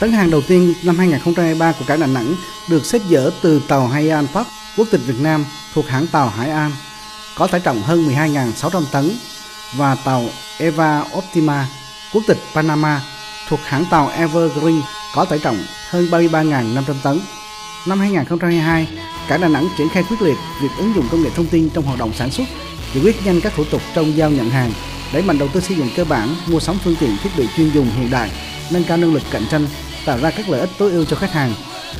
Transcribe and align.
Tấn 0.00 0.12
hàng 0.12 0.30
đầu 0.30 0.42
tiên 0.48 0.74
năm 0.82 0.98
2023 0.98 1.72
của 1.72 1.84
cảng 1.86 2.00
Đà 2.00 2.06
Nẵng 2.06 2.34
được 2.68 2.86
xếp 2.86 3.02
dỡ 3.10 3.30
từ 3.42 3.62
tàu 3.68 3.88
Hai 3.88 4.10
An 4.10 4.26
Park 4.34 4.46
quốc 4.76 4.88
tịch 4.90 5.00
Việt 5.06 5.20
Nam 5.20 5.44
thuộc 5.74 5.86
hãng 5.86 6.06
tàu 6.06 6.28
Hải 6.28 6.50
An 6.50 6.70
có 7.36 7.46
tải 7.46 7.60
trọng 7.60 7.82
hơn 7.82 8.08
12.600 8.08 8.82
tấn 8.92 9.10
và 9.76 9.94
tàu 9.94 10.24
Eva 10.58 11.04
Optima 11.16 11.66
quốc 12.12 12.22
tịch 12.26 12.38
Panama 12.54 13.00
thuộc 13.48 13.60
hãng 13.64 13.84
tàu 13.90 14.08
Evergreen 14.08 14.80
có 15.14 15.24
tải 15.24 15.38
trọng 15.38 15.58
hơn 15.90 16.08
33.500 16.10 16.94
tấn. 17.02 17.20
Năm 17.86 18.00
2022, 18.00 18.88
cảng 19.28 19.40
Đà 19.40 19.48
Nẵng 19.48 19.68
triển 19.78 19.88
khai 19.88 20.04
quyết 20.08 20.22
liệt 20.22 20.36
việc 20.62 20.70
ứng 20.78 20.94
dụng 20.94 21.08
công 21.10 21.22
nghệ 21.22 21.30
thông 21.36 21.46
tin 21.46 21.70
trong 21.70 21.84
hoạt 21.84 21.98
động 21.98 22.12
sản 22.12 22.30
xuất, 22.30 22.44
giải 22.94 23.04
quyết 23.04 23.26
nhanh 23.26 23.40
các 23.40 23.52
thủ 23.56 23.64
tục 23.64 23.82
trong 23.94 24.16
giao 24.16 24.30
nhận 24.30 24.50
hàng, 24.50 24.72
đẩy 25.12 25.22
mạnh 25.22 25.38
đầu 25.38 25.48
tư 25.48 25.60
xây 25.60 25.76
dựng 25.76 25.88
cơ 25.96 26.04
bản, 26.04 26.36
mua 26.46 26.60
sắm 26.60 26.76
phương 26.84 26.96
tiện 27.00 27.16
thiết 27.22 27.30
bị 27.36 27.48
chuyên 27.56 27.70
dùng 27.70 27.90
hiện 27.96 28.10
đại, 28.10 28.30
nâng 28.72 28.84
cao 28.84 28.96
năng 28.96 29.14
lực 29.14 29.22
cạnh 29.30 29.44
tranh, 29.50 29.66
tạo 30.10 30.18
ra 30.18 30.30
các 30.30 30.48
lợi 30.48 30.60
ích 30.60 30.70
tối 30.78 30.92
ưu 30.92 31.04
cho 31.04 31.16
khách 31.16 31.32
hàng. 31.32 31.52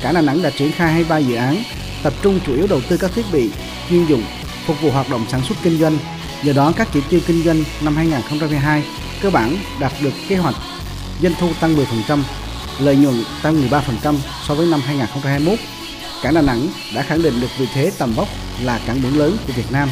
Cảng 0.02 0.14
Đà 0.14 0.20
Nẵng 0.20 0.42
đã 0.42 0.50
triển 0.50 0.72
khai 0.72 0.92
23 0.92 1.18
dự 1.18 1.34
án, 1.34 1.62
tập 2.02 2.12
trung 2.22 2.40
chủ 2.46 2.54
yếu 2.54 2.66
đầu 2.66 2.80
tư 2.88 2.96
các 2.96 3.10
thiết 3.14 3.24
bị 3.32 3.50
chuyên 3.90 4.06
dụng 4.06 4.22
phục 4.66 4.80
vụ 4.80 4.90
hoạt 4.90 5.10
động 5.10 5.26
sản 5.28 5.42
xuất 5.42 5.58
kinh 5.62 5.78
doanh. 5.78 5.98
Do 6.42 6.52
đó, 6.52 6.72
các 6.76 6.88
chỉ 6.92 7.00
tiêu 7.10 7.20
kinh 7.26 7.42
doanh 7.42 7.64
năm 7.84 7.96
2022 7.96 8.84
cơ 9.22 9.30
bản 9.30 9.56
đạt 9.80 9.92
được 10.02 10.12
kế 10.28 10.36
hoạch, 10.36 10.54
doanh 11.22 11.32
thu 11.40 11.48
tăng 11.60 11.76
10%, 12.08 12.22
lợi 12.80 12.96
nhuận 12.96 13.24
tăng 13.42 13.70
13% 13.70 14.14
so 14.48 14.54
với 14.54 14.66
năm 14.66 14.80
2021. 14.86 15.58
Cảng 16.22 16.34
Đà 16.34 16.40
Nẵng 16.40 16.68
đã 16.94 17.02
khẳng 17.02 17.22
định 17.22 17.40
được 17.40 17.50
vị 17.58 17.66
thế 17.74 17.92
tầm 17.98 18.12
vóc 18.12 18.28
là 18.62 18.80
cảng 18.86 19.02
biển 19.02 19.18
lớn 19.18 19.36
của 19.46 19.52
Việt 19.52 19.72
Nam. 19.72 19.88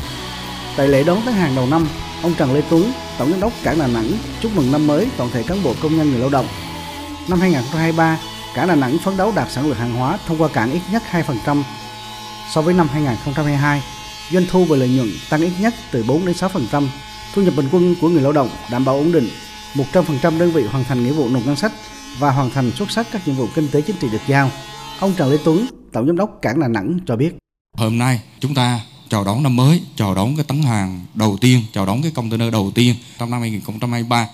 Tại 0.76 0.88
lễ 0.88 1.04
đón 1.04 1.22
tấn 1.24 1.34
hàng 1.34 1.56
đầu 1.56 1.66
năm, 1.66 1.88
ông 2.22 2.34
Trần 2.38 2.54
Lê 2.54 2.62
Tuấn, 2.70 2.92
Tổng 3.18 3.30
giám 3.30 3.40
đốc 3.40 3.52
Cảng 3.62 3.78
Đà 3.78 3.86
Nẵng 3.86 4.12
chúc 4.40 4.56
mừng 4.56 4.72
năm 4.72 4.86
mới 4.86 5.08
toàn 5.16 5.30
thể 5.30 5.42
cán 5.42 5.62
bộ 5.62 5.74
công 5.82 5.96
nhân 5.96 6.10
người 6.10 6.20
lao 6.20 6.30
động. 6.30 6.46
Năm 7.28 7.40
2023, 7.40 8.18
Cảng 8.54 8.68
Đà 8.68 8.74
Nẵng 8.74 8.98
phấn 8.98 9.16
đấu 9.16 9.32
đạt 9.36 9.50
sản 9.50 9.66
lượng 9.66 9.76
hàng 9.76 9.94
hóa 9.94 10.18
thông 10.26 10.42
qua 10.42 10.48
cảng 10.48 10.72
ít 10.72 10.80
nhất 10.92 11.02
2% 11.10 11.62
so 12.54 12.62
với 12.62 12.74
năm 12.74 12.88
2022. 12.88 13.82
Doanh 14.32 14.44
thu 14.50 14.64
và 14.64 14.76
lợi 14.76 14.88
nhuận 14.88 15.08
tăng 15.30 15.40
ít 15.40 15.52
nhất 15.60 15.74
từ 15.90 16.04
4 16.08 16.26
đến 16.26 16.34
6%. 16.36 16.86
Thu 17.34 17.42
nhập 17.42 17.54
bình 17.56 17.68
quân 17.72 17.94
của 18.00 18.08
người 18.08 18.22
lao 18.22 18.32
động 18.32 18.50
đảm 18.70 18.84
bảo 18.84 18.94
ổn 18.94 19.12
định. 19.12 19.28
100% 19.74 20.38
đơn 20.38 20.52
vị 20.52 20.64
hoàn 20.70 20.84
thành 20.84 21.04
nghĩa 21.04 21.12
vụ 21.12 21.28
nộp 21.28 21.46
ngân 21.46 21.56
sách 21.56 21.72
và 22.18 22.30
hoàn 22.30 22.50
thành 22.50 22.70
xuất 22.70 22.90
sắc 22.90 23.06
các 23.12 23.28
nhiệm 23.28 23.36
vụ 23.36 23.48
kinh 23.54 23.68
tế 23.68 23.80
chính 23.80 23.96
trị 23.96 24.08
được 24.12 24.22
giao. 24.26 24.50
Ông 25.00 25.14
Trần 25.16 25.30
Lê 25.30 25.38
Tuấn, 25.44 25.66
Tổng 25.92 26.06
giám 26.06 26.16
đốc 26.16 26.38
Cảng 26.42 26.60
Đà 26.60 26.68
Nẵng 26.68 26.98
cho 27.06 27.16
biết. 27.16 27.30
Hôm 27.76 27.98
nay 27.98 28.20
chúng 28.40 28.54
ta 28.54 28.80
chào 29.08 29.24
đón 29.24 29.42
năm 29.42 29.56
mới, 29.56 29.82
chào 29.96 30.14
đón 30.14 30.36
cái 30.36 30.44
tấn 30.44 30.62
hàng 30.62 31.00
đầu 31.14 31.38
tiên, 31.40 31.62
chào 31.72 31.86
đón 31.86 32.02
cái 32.02 32.10
container 32.14 32.52
đầu 32.52 32.72
tiên 32.74 32.94
trong 33.18 33.30
năm 33.30 33.40
2023. 33.40 34.26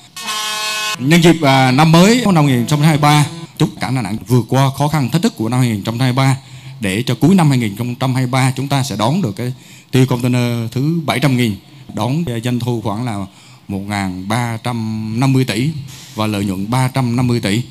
Nhân 0.98 1.22
dịp 1.22 1.42
à, 1.42 1.70
năm 1.70 1.92
mới 1.92 2.22
năm 2.24 2.46
2023, 2.46 3.26
chúc 3.58 3.70
Cảng 3.80 3.94
Đà 3.94 4.02
Nẵng 4.02 4.16
vượt 4.26 4.44
qua 4.48 4.70
khó 4.78 4.88
khăn 4.88 5.10
thách 5.10 5.22
thức 5.22 5.36
của 5.36 5.48
năm 5.48 5.60
2023 5.60 6.36
để 6.80 7.02
cho 7.02 7.14
cuối 7.14 7.34
năm 7.34 7.48
2023 7.48 8.52
chúng 8.56 8.68
ta 8.68 8.82
sẽ 8.82 8.96
đón 8.96 9.22
được 9.22 9.36
cái 9.36 9.52
tiêu 9.90 10.06
container 10.06 10.70
thứ 10.72 11.00
700.000 11.06 11.52
đón 11.94 12.24
doanh 12.44 12.60
thu 12.60 12.80
khoảng 12.80 13.04
là 13.04 13.26
1.350 13.68 15.44
tỷ 15.44 15.70
và 16.14 16.26
lợi 16.26 16.44
nhuận 16.44 16.70
350 16.70 17.40
tỷ. 17.40 17.62